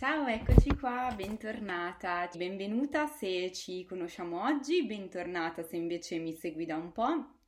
[0.00, 2.26] Ciao, eccoci qua, bentornata.
[2.34, 7.39] Benvenuta se ci conosciamo oggi, bentornata se invece mi segui da un po'.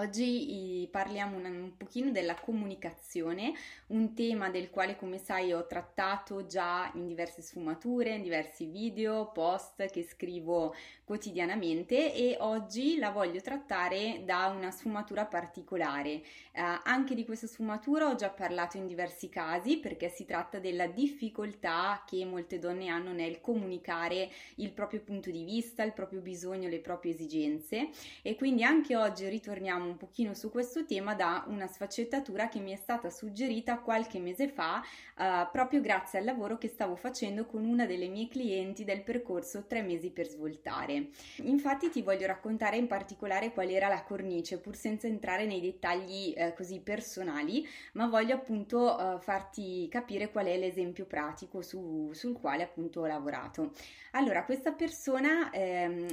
[0.00, 3.52] Oggi parliamo un, un, pochino della comunicazione,
[3.88, 9.30] un tema del quale come sai ho trattato già in diverse sfumature, in diversi video,
[9.30, 16.22] post che scrivo quotidianamente e oggi la voglio trattare da una sfumatura particolare.
[16.52, 20.86] Eh, anche di questa sfumatura ho già parlato in diversi casi perché si tratta della
[20.86, 26.70] difficoltà che molte donne hanno nel comunicare il proprio punto di vista, il proprio bisogno,
[26.70, 27.90] le proprie esigenze
[28.22, 32.72] e quindi anche oggi ritorniamo un pochino su questo tema da una sfaccettatura che mi
[32.72, 37.64] è stata suggerita qualche mese fa eh, proprio grazie al lavoro che stavo facendo con
[37.64, 41.08] una delle mie clienti del percorso tre mesi per svoltare.
[41.42, 46.32] Infatti ti voglio raccontare in particolare qual era la cornice, pur senza entrare nei dettagli
[46.36, 52.38] eh, così personali, ma voglio appunto eh, farti capire qual è l'esempio pratico su, sul
[52.38, 53.72] quale appunto ho lavorato.
[54.12, 56.08] Allora, questa persona ehm,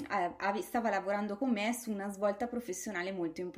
[0.61, 3.56] stava lavorando con me su una svolta professionale molto importante,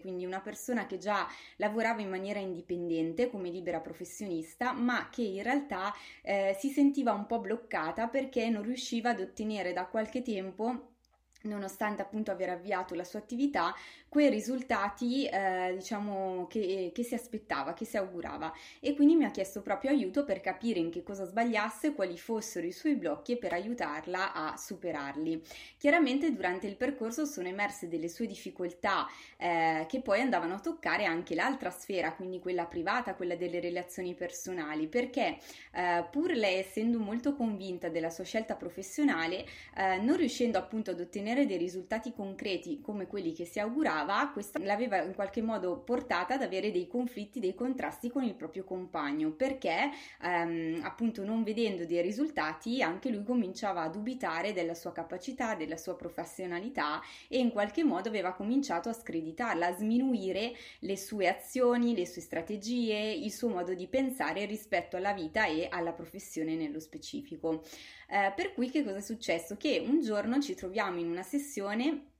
[0.00, 1.26] quindi una persona che già
[1.56, 7.26] lavorava in maniera indipendente come libera professionista, ma che in realtà eh, si sentiva un
[7.26, 10.96] po' bloccata perché non riusciva ad ottenere da qualche tempo
[11.42, 13.74] nonostante appunto aver avviato la sua attività,
[14.08, 19.30] quei risultati eh, diciamo che, che, si aspettava, che si augurava e quindi mi ha
[19.30, 23.36] chiesto proprio aiuto per capire in che cosa sbagliasse, quali fossero i suoi blocchi e
[23.36, 25.42] per aiutarla a superarli.
[25.76, 29.06] Chiaramente durante il percorso sono emerse delle sue difficoltà
[29.36, 34.14] eh, che poi andavano a toccare anche l'altra sfera, quindi quella privata, quella delle relazioni
[34.14, 35.38] personali, perché
[35.72, 39.44] eh, pur lei essendo molto convinta della sua scelta professionale,
[39.76, 44.58] eh, non riuscendo appunto ad ottenere dei risultati concreti come quelli che si augurava, questa
[44.60, 49.32] l'aveva in qualche modo portata ad avere dei conflitti, dei contrasti con il proprio compagno,
[49.32, 49.90] perché
[50.22, 55.76] ehm, appunto non vedendo dei risultati anche lui cominciava a dubitare della sua capacità, della
[55.76, 61.94] sua professionalità e in qualche modo aveva cominciato a screditarla, a sminuire le sue azioni,
[61.94, 66.80] le sue strategie, il suo modo di pensare rispetto alla vita e alla professione nello
[66.80, 67.62] specifico.
[68.10, 69.56] Eh, per cui che cosa è successo?
[69.58, 72.16] Che un giorno ci troviamo in una sessione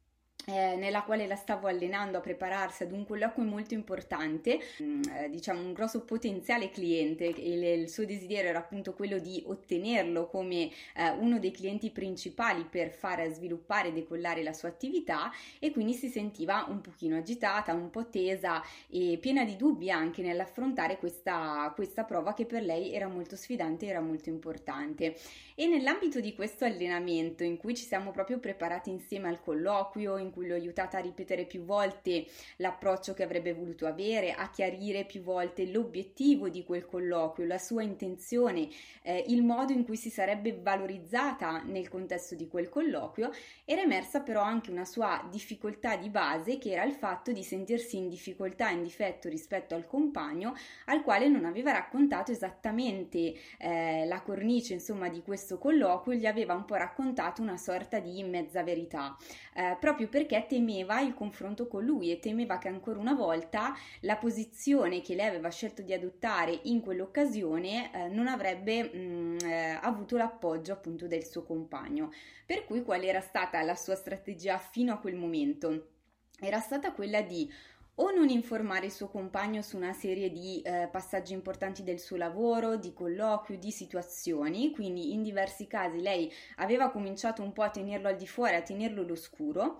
[0.46, 5.30] eh, nella quale la stavo allenando a prepararsi ad un colloquio molto importante, mm, eh,
[5.30, 10.70] diciamo un grosso potenziale cliente il, il, suo desiderio era appunto quello di ottenerlo come
[10.96, 15.92] eh, uno dei clienti principali per far sviluppare e decollare la sua attività e quindi
[15.92, 21.70] si sentiva un pochino agitata, un po' tesa e piena di dubbi anche nell'affrontare questa,
[21.74, 25.16] questa prova che per lei era molto sfidante e era molto importante.
[25.54, 30.30] E nell'ambito di questo allenamento in cui ci siamo proprio preparati insieme al colloquio, in
[30.30, 32.26] cui l'ho aiutata a ripetere più volte
[32.56, 37.82] l'approccio che avrebbe voluto avere, a chiarire più volte l'obiettivo di quel colloquio, la sua
[37.82, 38.68] intenzione,
[39.02, 43.30] eh, il modo in cui si sarebbe valorizzata nel contesto di quel colloquio,
[43.64, 47.96] era emersa però anche una sua difficoltà di base che era il fatto di sentirsi
[47.96, 50.54] in difficoltà, in difetto rispetto al compagno
[50.86, 56.54] al quale non aveva raccontato esattamente eh, la cornice insomma di questo colloquio, gli aveva
[56.54, 59.16] un po' raccontato una sorta di mezza verità,
[59.54, 63.72] eh, proprio perché perché temeva il confronto con lui e temeva che ancora una volta
[64.00, 69.36] la posizione che lei aveva scelto di adottare in quell'occasione eh, non avrebbe mh, mm,
[69.44, 72.10] eh, avuto l'appoggio appunto del suo compagno.
[72.44, 75.90] Per cui qual era stata la sua strategia fino a quel momento?
[76.40, 77.48] Era stata quella di
[78.00, 82.16] o non informare il suo compagno su una serie di eh, passaggi importanti del suo
[82.16, 87.70] lavoro, di colloqui, di situazioni, quindi in diversi casi lei aveva cominciato un po' a
[87.70, 89.78] tenerlo al di fuori, a tenerlo all'oscuro,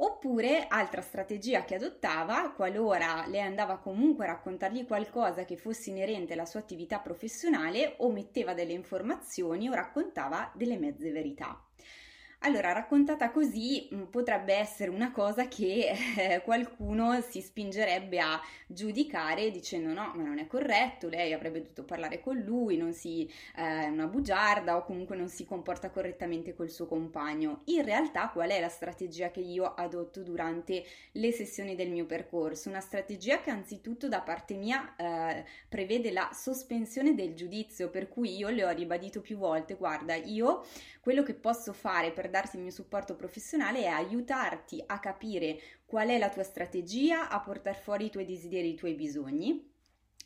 [0.00, 6.34] Oppure, altra strategia che adottava, qualora lei andava comunque a raccontargli qualcosa che fosse inerente
[6.34, 11.60] alla sua attività professionale, ometteva delle informazioni o raccontava delle mezze verità.
[12.42, 19.50] Allora, raccontata così mm, potrebbe essere una cosa che eh, qualcuno si spingerebbe a giudicare
[19.50, 23.86] dicendo no, ma non è corretto, lei avrebbe dovuto parlare con lui, non si, eh,
[23.86, 27.62] è una bugiarda o comunque non si comporta correttamente col suo compagno.
[27.64, 32.68] In realtà qual è la strategia che io adotto durante le sessioni del mio percorso?
[32.68, 38.36] Una strategia che anzitutto da parte mia eh, prevede la sospensione del giudizio, per cui
[38.36, 40.64] io le ho ribadito più volte, guarda, io
[41.00, 46.08] quello che posso fare per darti il mio supporto professionale è aiutarti a capire qual
[46.08, 49.72] è la tua strategia, a portare fuori i tuoi desideri, i tuoi bisogni.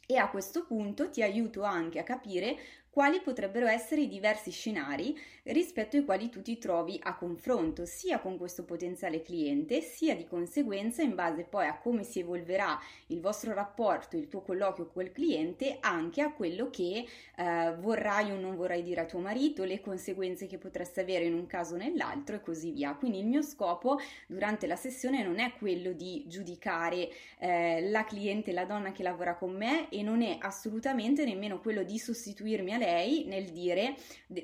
[0.07, 2.59] E a questo punto ti aiuto anche a capire
[2.93, 8.21] quali potrebbero essere i diversi scenari rispetto ai quali tu ti trovi a confronto sia
[8.21, 13.21] con questo potenziale cliente sia di conseguenza in base poi a come si evolverà il
[13.21, 18.39] vostro rapporto, il tuo colloquio con il cliente anche a quello che eh, vorrai o
[18.39, 21.79] non vorrai dire a tuo marito, le conseguenze che potresti avere in un caso o
[21.79, 22.95] nell'altro e così via.
[22.95, 27.09] Quindi il mio scopo durante la sessione non è quello di giudicare
[27.39, 31.83] eh, la cliente, la donna che lavora con me e non è assolutamente nemmeno quello
[31.83, 33.95] di sostituirmi a lei nel dire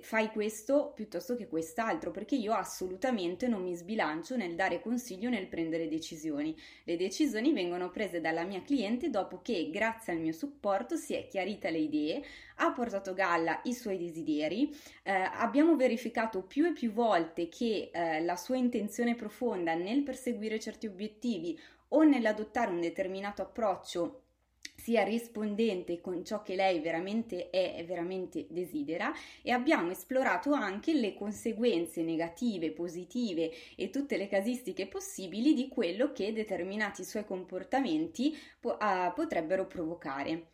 [0.00, 5.48] fai questo piuttosto che quest'altro, perché io assolutamente non mi sbilancio nel dare consiglio, nel
[5.48, 6.56] prendere decisioni.
[6.84, 11.26] Le decisioni vengono prese dalla mia cliente dopo che, grazie al mio supporto, si è
[11.26, 12.22] chiarita le idee,
[12.56, 14.70] ha portato a galla i suoi desideri,
[15.02, 20.58] eh, abbiamo verificato più e più volte che eh, la sua intenzione profonda nel perseguire
[20.60, 21.58] certi obiettivi
[21.88, 24.22] o nell'adottare un determinato approccio
[24.78, 30.94] sia rispondente con ciò che lei veramente è e veramente desidera e abbiamo esplorato anche
[30.94, 38.36] le conseguenze negative, positive e tutte le casistiche possibili di quello che determinati suoi comportamenti
[38.60, 40.46] po- uh, potrebbero provocare.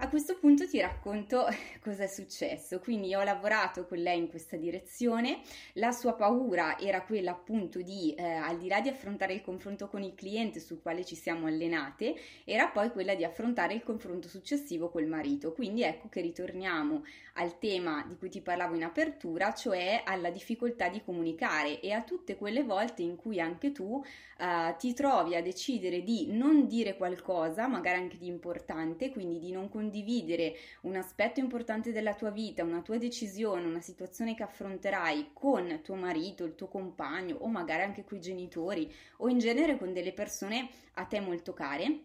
[0.00, 1.44] A questo punto ti racconto
[1.82, 2.78] cosa è successo.
[2.78, 5.40] Quindi ho lavorato con lei in questa direzione.
[5.72, 9.88] La sua paura era quella appunto di, eh, al di là di affrontare il confronto
[9.88, 12.14] con il cliente sul quale ci siamo allenate,
[12.44, 15.52] era poi quella di affrontare il confronto successivo col marito.
[15.52, 17.02] Quindi ecco che ritorniamo
[17.34, 22.02] al tema di cui ti parlavo in apertura, cioè alla difficoltà di comunicare e a
[22.02, 24.00] tutte quelle volte in cui anche tu
[24.38, 29.50] eh, ti trovi a decidere di non dire qualcosa, magari anche di importante, quindi di
[29.50, 34.42] non condividere condividere un aspetto importante della tua vita, una tua decisione, una situazione che
[34.42, 39.38] affronterai con tuo marito, il tuo compagno o magari anche con i genitori o in
[39.38, 42.00] genere con delle persone a te molto care,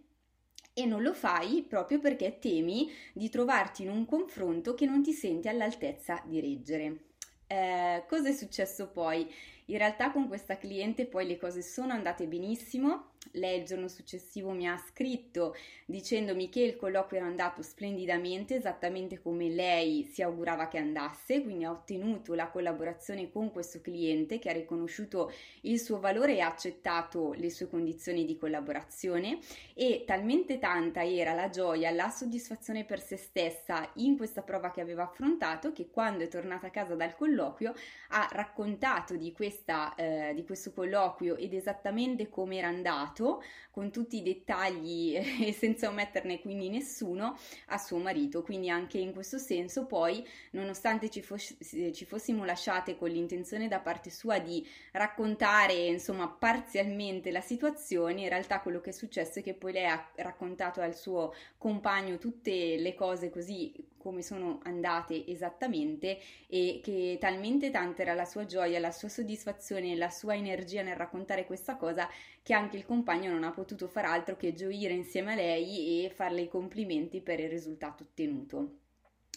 [0.75, 5.11] e non lo fai proprio perché temi di trovarti in un confronto che non ti
[5.11, 7.09] senti all'altezza di reggere.
[7.45, 9.31] Eh, cosa è successo poi?
[9.65, 14.51] In realtà con questa cliente poi le cose sono andate benissimo, lei il giorno successivo
[14.51, 15.55] mi ha scritto
[15.85, 21.63] dicendomi che il colloquio era andato splendidamente, esattamente come lei si augurava che andasse, quindi
[21.63, 25.31] ha ottenuto la collaborazione con questo cliente che ha riconosciuto
[25.61, 29.39] il suo valore e ha accettato le sue condizioni di collaborazione.
[29.73, 34.81] E talmente tanta era la gioia, la soddisfazione per se stessa in questa prova che
[34.81, 37.73] aveva affrontato che quando è tornata a casa dal colloquio
[38.09, 43.91] ha raccontato di, questa, eh, di questo colloquio ed esattamente come era andato dato con
[43.91, 47.37] tutti i dettagli e senza ometterne quindi nessuno
[47.67, 48.41] a suo marito.
[48.43, 53.79] Quindi anche in questo senso poi, nonostante ci, fos- ci fossimo lasciate con l'intenzione da
[53.79, 59.43] parte sua di raccontare insomma parzialmente la situazione, in realtà quello che è successo è
[59.43, 63.71] che poi lei ha raccontato al suo compagno tutte le cose così
[64.03, 69.93] come sono andate esattamente e che talmente tanta era la sua gioia, la sua soddisfazione
[69.93, 72.07] e la sua energia nel raccontare questa cosa
[72.43, 76.09] che anche il compagno non ha potuto far altro che gioire insieme a lei e
[76.09, 78.81] farle i complimenti per il risultato ottenuto.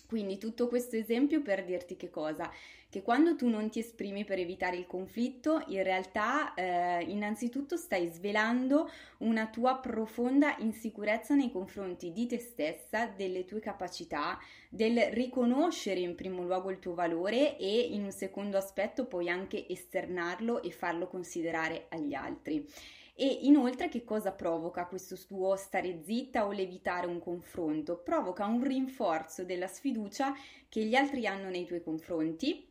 [0.06, 2.50] Quindi tutto questo esempio per dirti che cosa?
[2.88, 8.08] Che quando tu non ti esprimi per evitare il conflitto, in realtà eh, innanzitutto stai
[8.08, 16.00] svelando una tua profonda insicurezza nei confronti di te stessa, delle tue capacità, del riconoscere
[16.00, 20.70] in primo luogo il tuo valore e in un secondo aspetto puoi anche esternarlo e
[20.70, 22.64] farlo considerare agli altri.
[23.18, 27.96] E inoltre che cosa provoca questo tuo stare zitta o l'evitare un confronto?
[27.96, 30.34] Provoca un rinforzo della sfiducia
[30.68, 32.68] che gli altri hanno nei tuoi confronti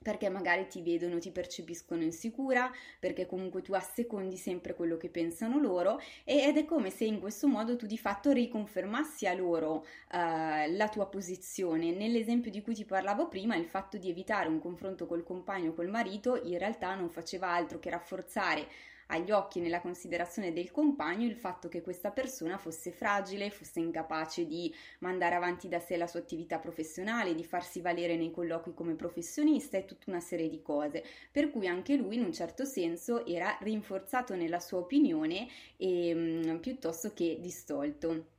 [0.00, 5.58] perché magari ti vedono, ti percepiscono insicura, perché comunque tu assecondi sempre quello che pensano
[5.58, 10.70] loro ed è come se in questo modo tu di fatto riconfermassi a loro uh,
[10.70, 11.92] la tua posizione.
[11.92, 15.74] Nell'esempio di cui ti parlavo prima, il fatto di evitare un confronto col compagno o
[15.74, 18.68] col marito in realtà non faceva altro che rafforzare
[19.08, 23.80] agli occhi e nella considerazione del compagno il fatto che questa persona fosse fragile, fosse
[23.80, 28.74] incapace di mandare avanti da sé la sua attività professionale, di farsi valere nei colloqui
[28.74, 32.64] come professionista e tutta una serie di cose, per cui anche lui in un certo
[32.64, 38.36] senso era rinforzato nella sua opinione e, mh, mm, piuttosto che distolto.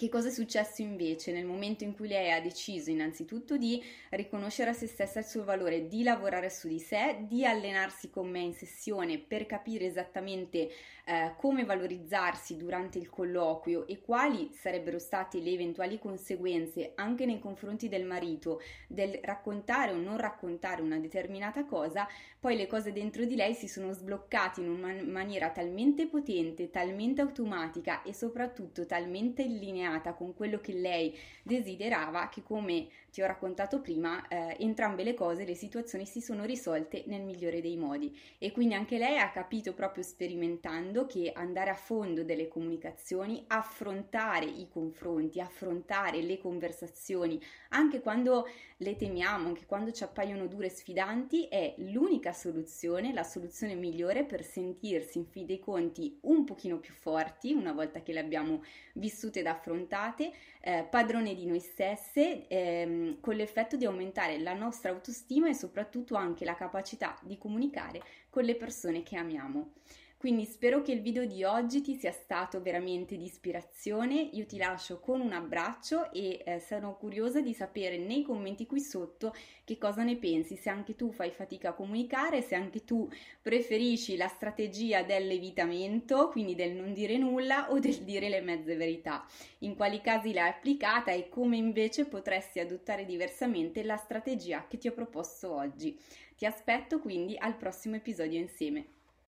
[0.00, 4.70] Che cosa è successo invece nel momento in cui lei ha deciso innanzitutto di riconoscere
[4.70, 8.40] a se stessa il suo valore, di lavorare su di sé, di allenarsi con me
[8.40, 10.70] in sessione per capire esattamente
[11.10, 17.40] eh, come valorizzarsi durante il colloquio e quali sarebbero state le eventuali conseguenze anche nei
[17.40, 22.06] confronti del marito del raccontare o non raccontare una determinata cosa,
[22.38, 27.22] poi le cose dentro di lei si sono sbloccate in una maniera talmente potente, talmente
[27.22, 33.80] automatica e soprattutto talmente allineata con quello che lei desiderava che come ti ho raccontato
[33.80, 38.16] prima, eh, entrambe le cose, le situazioni si sono risolte nel migliore dei modi.
[38.38, 44.46] E quindi anche lei ha capito proprio sperimentando che andare a fondo delle comunicazioni, affrontare
[44.46, 47.40] i confronti, affrontare le conversazioni,
[47.70, 48.46] anche quando
[48.78, 54.24] le temiamo, anche quando ci appaiono dure e sfidanti, è l'unica soluzione, la soluzione migliore
[54.24, 58.62] per sentirsi in fin dei conti un pochino più forti una volta che le abbiamo
[58.94, 64.90] vissute ed affrontate, eh, padrone di noi stesse, ehm, con l'effetto di aumentare la nostra
[64.90, 69.72] autostima e soprattutto anche la capacità di comunicare con le persone che amiamo.
[70.20, 74.20] Quindi spero che il video di oggi ti sia stato veramente di ispirazione.
[74.34, 78.80] Io ti lascio con un abbraccio e eh, sono curiosa di sapere nei commenti qui
[78.80, 79.34] sotto
[79.64, 83.08] che cosa ne pensi, se anche tu fai fatica a comunicare, se anche tu
[83.40, 89.24] preferisci la strategia dell'evitamento, quindi del non dire nulla o del dire le mezze verità,
[89.60, 94.86] in quali casi l'hai applicata e come invece potresti adottare diversamente la strategia che ti
[94.86, 95.98] ho proposto oggi.
[96.36, 98.99] Ti aspetto quindi al prossimo episodio insieme.